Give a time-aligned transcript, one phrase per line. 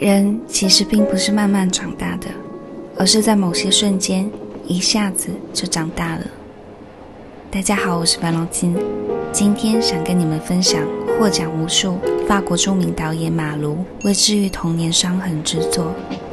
[0.00, 2.28] 人其实并不是慢慢长大的，
[2.96, 4.30] 而是在某些瞬间
[4.64, 6.24] 一下子就长大了。
[7.50, 8.76] 大家好，我是范龙金，
[9.32, 10.86] 今天想跟你们分享
[11.18, 11.98] 获奖无数
[12.28, 15.86] 法国著名导演马卢为治愈童年伤痕之作《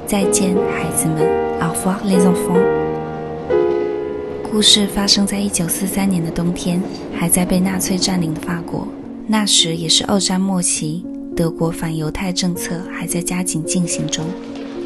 [0.06, 1.24] 再见，孩子们》
[1.60, 2.62] （Au revoir, les enfants）。
[4.44, 6.80] 故事发生在一九四三年的冬天，
[7.16, 8.88] 还在被纳粹占领的法国，
[9.26, 11.04] 那时也是二战末期。
[11.36, 14.26] 德国反犹太政策还在加紧进行中。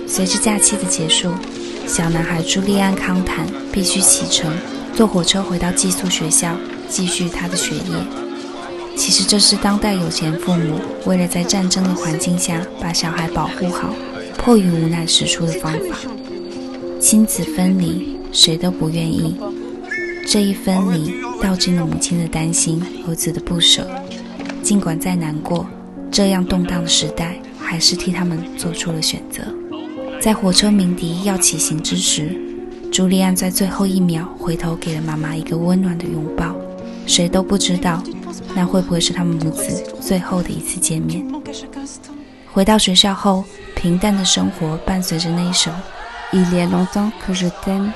[0.07, 1.29] 随着假期的结束，
[1.85, 4.51] 小男孩朱利安·康坦必须启程，
[4.95, 6.55] 坐火车回到寄宿学校，
[6.89, 7.81] 继续他的学业。
[8.95, 13.93] 其实这是当代有钱父母为了在战争的环境下把小孩保护好，
[14.37, 15.99] 迫于无奈使出的方法。
[16.99, 19.37] 亲子分离，谁都不愿意。
[20.27, 23.87] 这一分离，道尽了母亲的担心，儿子的不舍。
[24.61, 25.65] 尽管再难过。
[26.11, 29.43] 这样动荡的时代，还是替他们做出了选择。
[30.19, 32.35] 在火车鸣笛要起行之时，
[32.91, 36.55] 朱利安在最后一秒回头给了妈妈一个温暖的拥抱。
[37.05, 38.03] 谁都不知道，
[38.55, 41.25] 那会不会是他们母子最后的一次见面？
[42.51, 43.43] 回到学校后，
[43.75, 45.71] 平淡的生活伴随着那一首
[46.31, 47.91] 《Il y a longtemps que je t'aime,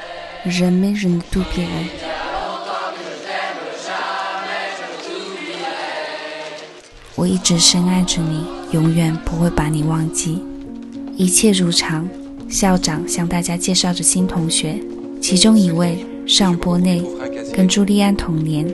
[0.46, 1.90] jamais je ne t'oublierai》。
[7.16, 10.40] 我一直深爱着你，永远不会把你忘记。
[11.16, 12.10] 一切如常，
[12.50, 14.80] 校长向大家介绍着新同学，
[15.22, 17.04] 其中一位尚波内
[17.54, 18.68] 跟朱利安同年。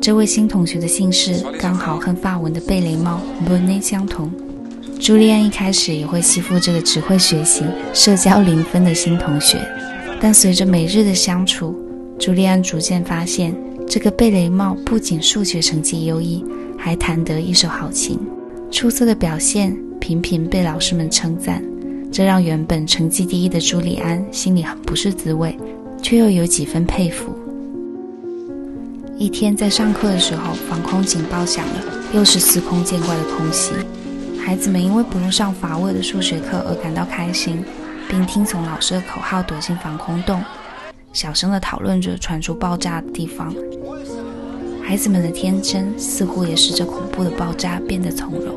[0.00, 4.32] 这位新同学的姓氏刚好和法文的贝雷帽 b o n e 相同。
[4.98, 9.58] 朱利安一开始也会欺负这个只会学习、社交零分的新同学，
[10.18, 11.78] 但随着每日的相处，
[12.18, 13.54] 朱利安逐渐发现，
[13.86, 16.42] 这个贝雷帽不仅数学成绩优异。
[16.82, 18.18] 还弹得一手好琴，
[18.70, 21.62] 出色的表现频频被老师们称赞，
[22.10, 25.54] 这让原本成绩第一的朱利安心里很不是滋味，
[26.02, 27.36] 却又有几分佩服。
[29.18, 33.74] 一天在上课的时候，防空警报响了，又是司空见惯的空袭。
[34.42, 37.62] 孩子们因为不用上乏味的数学课而感到开心，
[38.08, 40.42] 并听从老师的口号躲进防空洞，
[41.12, 43.54] 小声地讨论着传出爆炸的地方。
[44.90, 48.52] 孩子们的天真似乎也随着恐怖的爆炸变得从容。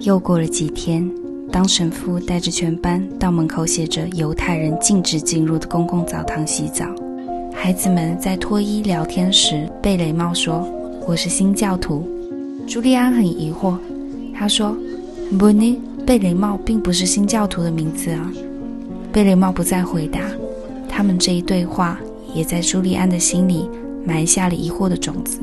[0.00, 1.06] 又过了几天，
[1.50, 6.86] 当神父带着全班到门口写着“犹太人禁止进入”的公共澡堂洗澡，
[7.52, 10.66] 孩子们在脱衣聊天时，贝雷帽说
[11.06, 12.02] ：“我是新教徒。”
[12.66, 13.76] 朱利安很疑惑，
[14.34, 14.74] 他说
[15.38, 18.32] ：“不，呢，贝雷帽并不是新教徒的名字啊。”
[19.12, 20.20] 贝雷帽不再回答。
[20.88, 22.00] 他们这一对话
[22.34, 23.68] 也在朱利安的心里。
[24.04, 25.40] 埋下了疑惑的种子。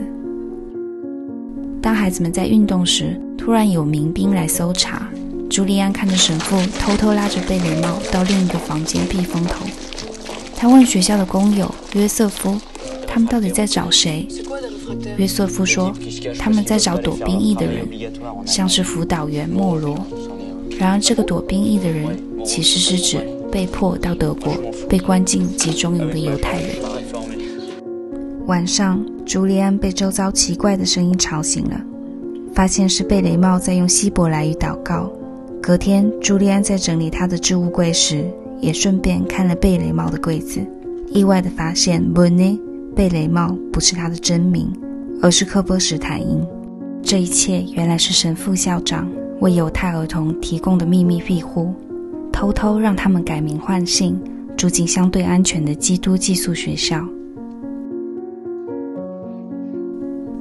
[1.82, 5.10] 当孩子们在运动时，突然有民兵来搜查。
[5.50, 9.66] 朱利安看着神父偷偷拉着贝雷帽到另一个房间避风头。
[10.56, 12.60] 他问学校的工友约瑟夫
[13.08, 14.28] ：“他们到底在找谁？”
[15.18, 15.92] 约瑟夫说
[16.38, 17.88] ：“他们在找躲兵役的人，
[18.46, 19.98] 像是辅导员莫罗。
[20.78, 22.16] 然而，这个躲兵役的人
[22.46, 23.18] 其实是指
[23.52, 24.54] 被迫到德国
[24.88, 26.70] 被关进集中营的犹太人。”
[28.50, 31.80] 晚上，朱利安被周遭奇怪的声音吵醒了，
[32.52, 35.08] 发现是贝雷帽在用希伯来语祷告。
[35.62, 38.26] 隔天，朱利安在整理他的置物柜时，
[38.60, 40.66] 也顺便看了贝雷帽的柜子，
[41.12, 42.60] 意外地发现 m o n e
[42.96, 44.68] 贝雷帽不是他的真名，
[45.22, 46.44] 而是科波什坦因。
[47.04, 49.08] 这一切原来是神父校长
[49.42, 51.72] 为犹太儿童提供的秘密庇护，
[52.32, 54.20] 偷偷让他们改名换姓，
[54.58, 57.08] 住进相对安全的基督寄宿学校。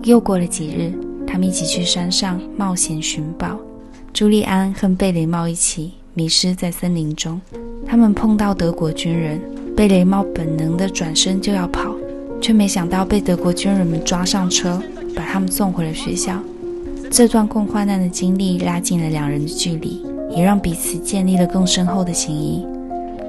[0.08, 0.90] 又过了几日，
[1.26, 3.58] 他们一起去山上冒险寻宝。
[4.10, 7.38] 朱利安和贝雷帽一起迷失在森林中。
[7.86, 9.38] 他们碰到德国军人，
[9.76, 11.94] 贝雷帽本能地转身就要跑，
[12.40, 14.80] 却没想到被德国军人们抓上车，
[15.14, 16.40] 把他们送回了学校。
[17.10, 20.02] 这段共患难的经历拉近了两人的距离，
[20.34, 22.64] 也让彼此建立了更深厚的情谊。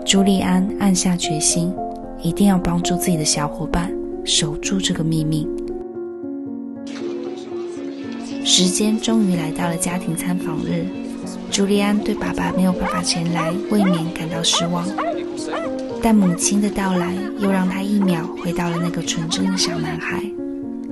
[0.05, 1.73] 朱利安暗下决心，
[2.21, 3.91] 一定要帮助自己的小伙伴，
[4.23, 5.45] 守住这个秘密。
[8.49, 10.83] 时间终于来到了家庭参访日，
[11.51, 14.87] 朱利安对爸爸没有办法前来，未免感到失望。
[16.01, 20.23] 但母亲的到来又让他一秒回到了那个纯真的小男孩。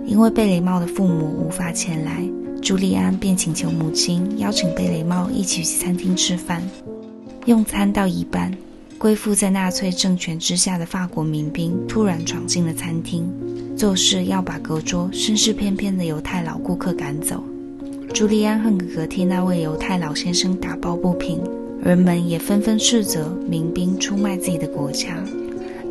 [0.05, 2.23] 因为贝雷帽的父母无法前来，
[2.61, 6.61] 朱利安便请求母亲邀请贝雷帽一起去餐厅吃饭。
[7.47, 8.55] 用餐到一半，
[8.99, 13.27] 归附在纳粹政权之下的法国民兵突然闯进了餐厅。
[13.77, 17.43] 做事要把隔桌绅士翩翩的犹太老顾客赶走，
[18.11, 21.39] 朱利安和哥哥替那位犹太老先生打抱不平，
[21.83, 25.15] 人们也纷纷斥责民兵出卖自己的国家。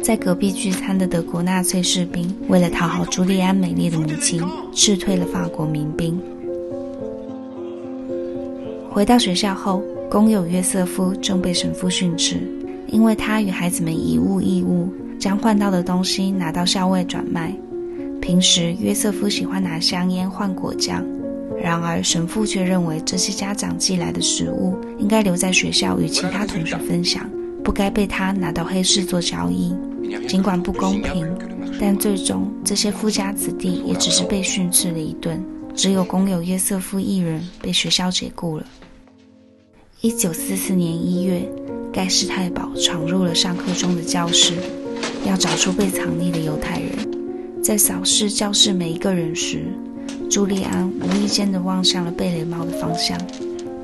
[0.03, 4.43] 在隔壁聚餐的德国纳粹士兵，为了讨好朱利安美丽的母亲，
[4.73, 6.21] 斥退了法国民兵。
[8.91, 9.81] 回到学校后，
[10.11, 12.37] 工友约瑟夫正被神父训斥，
[12.89, 14.89] 因为他与孩子们以物易物，
[15.21, 17.55] 将换到的东西拿到校外转卖。
[18.21, 21.05] 平时约瑟夫喜欢拿香烟换果酱。
[21.63, 27.29] 然而，神父却认为这些家长寄来的食物应该留在学校与其他同学分享，
[27.65, 29.75] 不该被他拿到黑市做交易。
[30.29, 31.27] 尽管不公平，
[31.81, 35.43] 但最终这些富家子弟也只是被训斥了一顿。
[35.75, 38.65] 只有工友约瑟夫一人被学校解雇了。
[40.01, 41.43] 一九四四年一月，
[41.93, 44.55] 盖世太保闯入了上课中的教室，
[45.27, 47.16] 要找出被藏匿的犹太人。
[47.67, 49.65] 在扫视教室每一个人时，
[50.31, 53.21] 朱利安无意间地望向了贝雷帽的方向，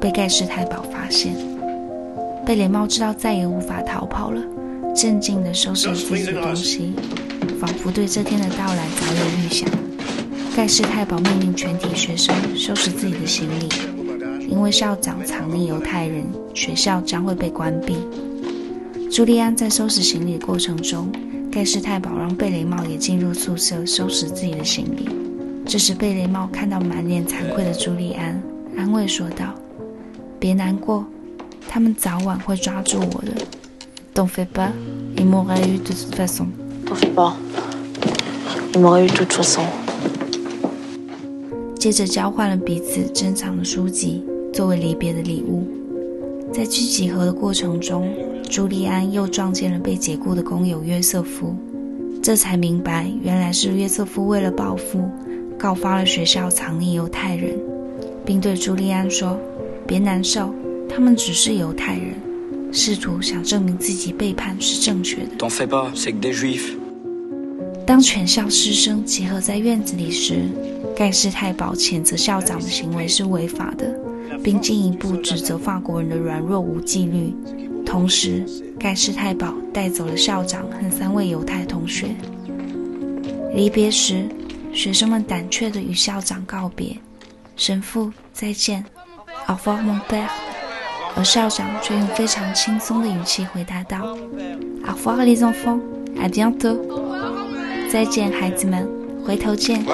[0.00, 1.34] 被盖世太保发现。
[2.46, 4.40] 贝雷帽知道再也无法逃跑了，
[4.94, 6.92] 静静地收拾了自己的东西，
[7.58, 9.68] 仿佛对这天的到来早有预想。
[10.54, 16.24] 盖世太保命令全体学生收拾自己的行李，因为校长藏匿犹太人，
[16.54, 17.96] 学校将会被关闭。
[19.10, 21.10] 朱利安在收拾行李过程中，
[21.52, 25.06] 盖世太保让贝雷帽也进入宿舍收拾自己的行李。
[25.66, 28.42] 这时，贝雷帽看到满脸惭愧的朱利安，
[28.74, 29.52] 安慰说道
[30.40, 31.04] ：“别难过，
[31.68, 33.32] 他们早晚会抓住我的。
[34.14, 34.30] Don't
[35.14, 36.46] ils m'auraient eu de toute façon.
[36.86, 37.34] T'en fais pas,
[38.72, 39.66] ils m'auraient eu de toute façon.”
[41.78, 44.24] 接着交换了彼此珍藏的书籍，
[44.54, 45.68] 作为离别的礼物。
[46.50, 48.10] 在去集合的过程中，
[48.52, 51.56] 朱利安又撞见了被解雇的工友约瑟夫，
[52.22, 55.08] 这才明白，原来是约瑟夫为了报复。
[55.58, 57.58] 告发了学校藏匿犹太人，
[58.26, 59.40] 并对朱利安说
[59.88, 60.54] ：“别难受，
[60.86, 62.12] 他们只是犹太人，
[62.70, 65.30] 试图想证明自己背叛是正确的。”
[67.86, 70.42] 当全校师生集合在院子里时，
[70.94, 73.98] 盖世太保谴责校长的行为是违法的，
[74.44, 77.34] 并进一步指责法国人的软弱无纪律。
[77.84, 78.44] 同时，
[78.78, 82.08] 盖世太保带走了校长和三位犹太同学。
[83.54, 84.24] 离别时，
[84.72, 86.96] 学生们胆怯地与校长告别，
[87.56, 88.84] 神父再见
[89.46, 90.28] ，Au revoir mon père，
[91.14, 94.16] 而校长却用非常轻松的语气回答道
[94.86, 96.78] ，Au revoir les enfants，à bientôt，
[97.90, 98.88] 再见孩子们，
[99.24, 99.84] 回头见。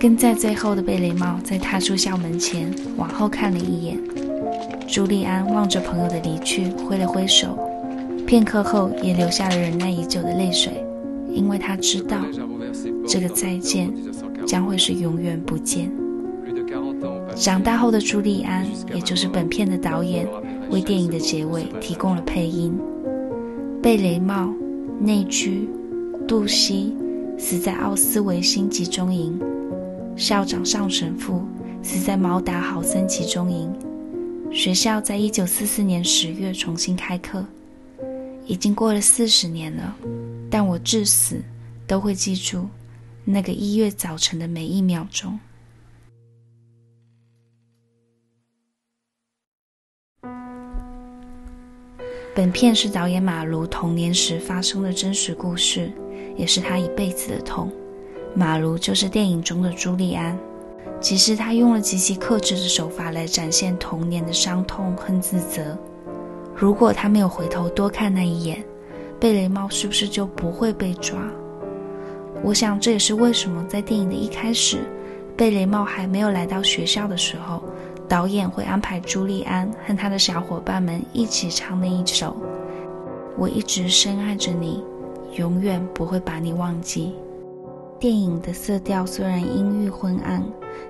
[0.00, 3.98] 跟在最后的贝雷帽在踏出校门前往后看了一眼，
[4.94, 7.58] 朱利安望着朋友的离去挥了挥手，
[8.28, 10.72] 片刻后也流下了忍耐已久的泪水。
[11.28, 12.18] 因为他知道，
[13.04, 13.92] 这个再见
[14.46, 15.90] 将会是永远不见。
[17.34, 18.64] 长大后的朱利安，
[18.94, 20.28] 也就是本片的导演，
[20.70, 22.72] 为电影的结尾提供了配音。
[23.82, 24.54] 贝雷帽、
[25.00, 25.68] 内居、
[26.24, 26.94] 杜西
[27.36, 29.40] 死在奥斯维辛集中营，
[30.14, 31.42] 校长上神父
[31.82, 33.68] 死在毛达豪森集中营。
[34.54, 37.44] 学校在一九四四年十月重新开课，
[38.46, 39.96] 已经过了四十年了。
[40.48, 41.42] 但我至死
[41.88, 42.68] 都会记住
[43.24, 45.36] 那个一月早晨的每一秒钟。
[52.32, 55.90] 本片是导演马卢童年时发生的真实故事，
[56.36, 57.72] 也是他一辈子的痛。
[58.36, 60.38] 马卢就是电影中的朱利安，
[61.00, 65.76] 其实他用了极其克制的手法来展现童年的伤痛和自责。
[66.54, 68.64] 如果他没有回头多看那一眼，
[69.20, 71.18] 贝雷帽是不是就不会被抓？
[72.42, 74.78] 我想这也是为什么在电影的一开始，
[75.36, 77.62] 贝雷帽还没有来到学校的时候，
[78.08, 82.36] 导演会安排朱利安和他的小伙伴们一起唱那一首
[83.36, 84.84] “我一直深爱着你，
[85.36, 87.14] 永远不会把你忘记”。
[87.98, 90.44] 电影的色调虽然阴郁昏暗，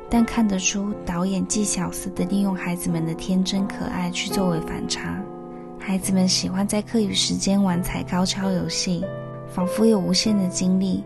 [0.09, 5.21] 但看得出导演技巧似的利用孩子们的天真可爱去作为反差。
[5.79, 9.05] 孩子们喜欢在课余时间玩踩高跷游戏，
[9.49, 11.05] 仿佛有无限的精力。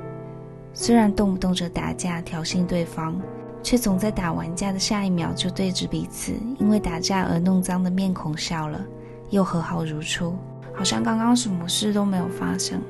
[0.73, 3.21] 虽然动不动就打架挑衅对方，
[3.63, 8.81] 却总在打完架的下一秒就对着彼此因为打架而弄脏的面孔笑了，
[9.31, 10.37] 又和好如初，
[10.73, 12.81] 好像刚刚什么事都没有发生。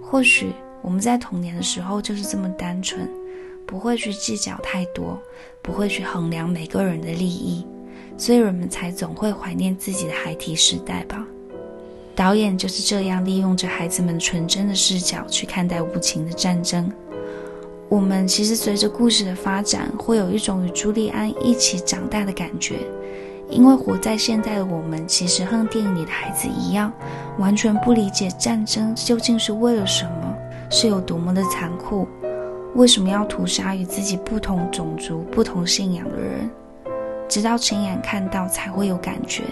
[0.00, 0.52] 或许
[0.82, 3.10] 我们在童年的时候就是这么单纯，
[3.66, 5.20] 不会去计较太多，
[5.60, 7.66] 不会去衡量每个人的利益。
[8.16, 11.22] 所以人们才总会怀念自己的孩提时代吧。
[12.14, 16.90] 导演就是这样利用着孩子们纯真的视角去看待无情的战争。
[17.90, 22.76] 我们其实随着故事的发展，会有一种与朱利安一起长大的感觉。
[23.48, 26.90] 因为活在现代的我们，其实和电影里的孩子一样，
[27.38, 30.34] 完全不理解战争究竟是为了什么，
[30.68, 32.08] 是有多么的残酷，
[32.76, 36.50] 为什么要屠杀与自己不同种族、不同信仰的人？
[37.26, 39.44] 直到亲眼看到，才会有感觉。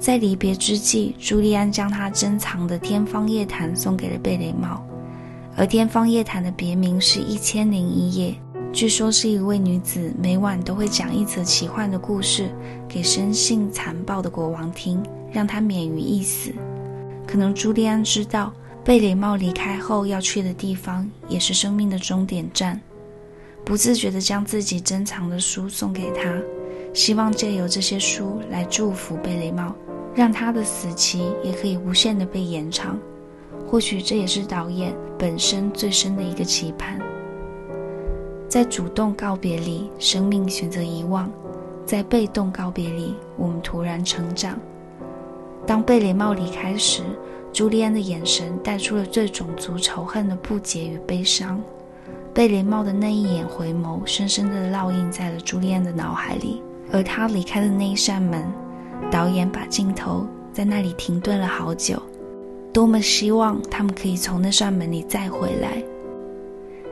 [0.00, 4.82] 在离别之际，朱利安将他珍藏的《天方夜谭》送给了贝雷帽，
[5.54, 8.34] 而《天方夜谭》的别名是一千零一夜。
[8.72, 12.48] 据说是一位女子每晚都会讲一则奇幻的故事
[12.88, 16.54] 给生性残暴的国王听，让他免于一死。
[17.26, 18.50] 可能朱利安知道
[18.84, 22.78] 贝雷帽离开后要去的地方也是生命的终点站，
[23.64, 26.30] 不自觉地将自己珍藏的书送给他，
[26.92, 29.74] 希望借由这些书来祝福贝雷帽，
[30.14, 32.98] 让他的死期也可以无限地被延长。
[33.66, 36.98] 或许这也是导演本身最深的一个期盼。
[38.50, 41.26] 在主动告别里，生命选择遗忘；
[41.86, 44.58] 在被动告别里，我们突然成长。
[45.66, 47.02] 当贝雷帽离开时，
[47.54, 51.62] 朱利安的眼神带出了对种族仇恨的不解与悲伤。
[52.34, 56.60] 贝雷帽的那一眼回眸，深深地烙印在了朱利安的脑海里。
[56.90, 58.44] 而他离开的那一扇门，
[59.08, 62.02] 导演把镜头在那里停顿了好久。
[62.72, 65.80] 多么希望他们可以从那扇门里再回来。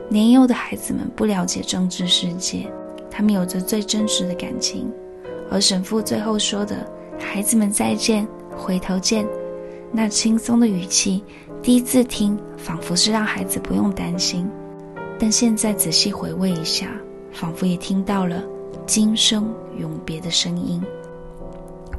[0.07, 2.71] 年幼的孩子们不了解政治世界，
[3.11, 4.89] 他们有着最真实的感情。
[5.51, 6.89] 而神父最后说的
[7.19, 9.27] “孩子们再见，回头见”，
[9.95, 11.23] 那轻松的语气，
[11.61, 14.49] 第一次听仿佛是让孩子不用担心，
[15.19, 16.89] 但现在仔细回味一下，
[17.31, 18.43] 仿佛也听到了
[18.87, 20.81] 今生永别的声音。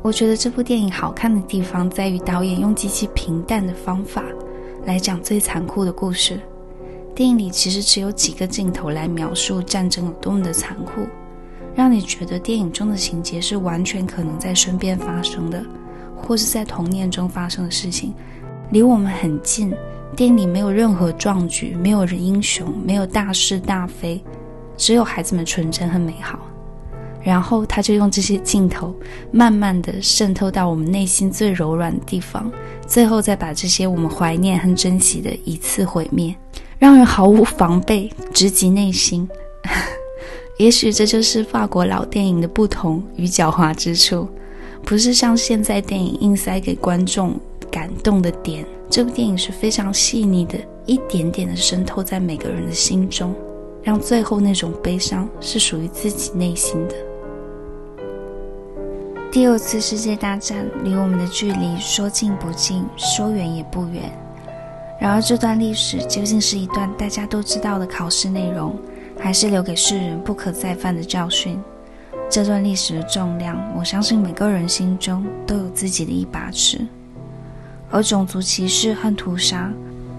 [0.02, 4.24] 我觉得这部电影好看的地方在于导演用极其平淡的方法
[4.84, 6.40] 来讲最残酷的故事。
[7.14, 11.06] 电影里其实只有几个镜头来描述战争有多么的残酷，
[11.76, 15.64] 让你觉得电影中的情节是完全可能在身边发生的，
[16.16, 18.14] 或是在童年中发生的事情，
[18.70, 19.74] 离我们很近。
[20.16, 24.22] 电影里没有任何壮举，没有人英雄，没有大是大非，
[24.76, 26.38] 只有孩子们纯真和美好。
[27.20, 28.94] 然后他就用这些镜头，
[29.32, 32.52] 慢慢地渗透到我们内心最柔软的地方，
[32.86, 36.34] 最后再把这些我们怀念和珍惜的一次毁灭。
[36.78, 39.26] 让人毫无防备，直击内心。
[40.58, 44.28] 也许这就是法国老电影的不同与狡猾之处，
[44.84, 47.34] 不是像现在电影硬塞给观众
[47.70, 48.64] 感动的点。
[48.90, 53.34] 这部电影是非常细腻的，一点点的渗透在每个人的心中，
[53.82, 56.94] 让最后那种悲伤是属于自己内心的。
[59.32, 64.02] 第二次世界大战离我们的距离说近不近，说远也不远。
[65.00, 68.76] 然而，这段历史究竟是一段大家都知道的考试内容，
[69.18, 71.60] 还是留给世人不可再犯的教训？
[72.30, 76.84] 这段历史的重量，我相信每个人心中都有自己的一把尺。
[77.90, 79.70] 而种族歧视和屠杀，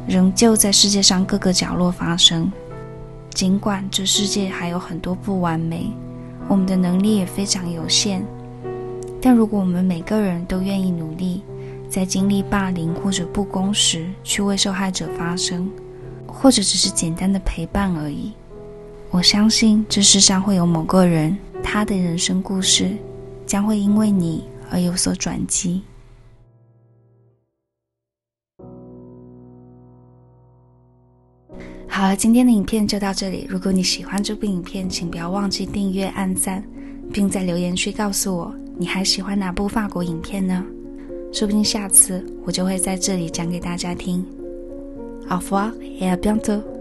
[0.08, 2.50] 仍旧在世界上各个角落发生。
[3.34, 5.92] 尽管这世界还有很多不完美，
[6.48, 8.26] 我们的能力也非常有限，
[9.22, 11.44] 但如果我们每个人都愿意努力，
[11.90, 15.70] 在经历霸凌或者不公时，去为受害者发声，
[16.26, 18.32] 或者只是简单的陪伴而已。
[19.12, 21.38] 我相信这世上会有某个人，
[21.75, 22.96] 他的人生故事
[23.46, 25.82] 将会因为你而有所转机。
[31.86, 33.46] 好了，今天的影片就到这里。
[33.50, 36.63] 如果你喜欢这部影片，请不要忘记订阅、按赞，
[37.12, 40.65] 并在留言区告诉我你还喜欢哪部法国影片呢？
[41.34, 44.25] 说不定下次我就会在这里讲给大家听。
[45.27, 46.75] Au revoir et à bientôt。